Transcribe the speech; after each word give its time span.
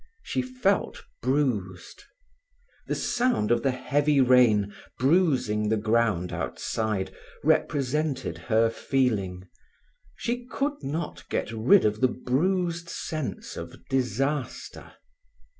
She 0.23 0.41
felt 0.41 1.03
bruised. 1.21 2.05
The 2.87 2.95
sound 2.95 3.51
of 3.51 3.61
the 3.61 3.69
heavy 3.69 4.19
rain 4.19 4.73
bruising 4.97 5.69
the 5.69 5.77
ground 5.77 6.33
outside 6.33 7.13
represented 7.43 8.39
her 8.39 8.71
feeling; 8.71 9.43
she 10.15 10.47
could 10.47 10.81
not 10.81 11.29
get 11.29 11.51
rid 11.51 11.85
of 11.85 12.01
the 12.01 12.07
bruised 12.07 12.89
sense 12.89 13.55
of 13.55 13.75
disaster. 13.89 14.93